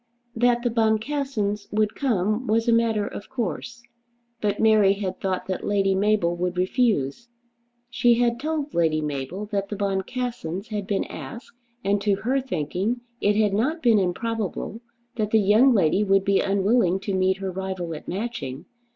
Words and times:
That 0.35 0.63
the 0.63 0.71
Boncassens 0.71 1.67
would 1.71 1.93
come 1.93 2.47
was 2.47 2.67
a 2.67 2.73
matter 2.73 3.05
of 3.05 3.29
course; 3.29 3.83
but 4.41 4.59
Mary 4.59 4.93
had 4.93 5.19
thought 5.21 5.45
that 5.45 5.63
Lady 5.63 5.93
Mabel 5.93 6.35
would 6.37 6.57
refuse. 6.57 7.29
She 7.91 8.15
had 8.15 8.39
told 8.39 8.73
Lady 8.73 8.99
Mabel 8.99 9.45
that 9.51 9.69
the 9.69 9.75
Boncassens 9.75 10.69
had 10.69 10.87
been 10.87 11.05
asked, 11.05 11.55
and 11.83 12.01
to 12.01 12.15
her 12.15 12.41
thinking 12.41 13.01
it 13.21 13.35
had 13.35 13.53
not 13.53 13.83
been 13.83 13.99
improbable 13.99 14.81
that 15.17 15.29
the 15.29 15.39
young 15.39 15.71
lady 15.71 16.03
would 16.03 16.25
be 16.25 16.39
unwilling 16.39 16.99
to 17.01 17.13
meet 17.13 17.37
her 17.37 17.51
rival 17.51 17.93
at 17.93 18.07
Matching. 18.07 18.65